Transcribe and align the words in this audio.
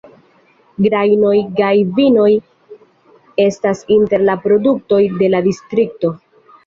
Grajnoj 0.85 1.33
kaj 1.59 1.69
vinoj 1.99 2.31
estas 3.47 3.87
inter 3.97 4.27
la 4.31 4.37
produktoj 4.47 5.03
de 5.21 5.31
la 5.35 5.43
distrikto. 5.51 6.13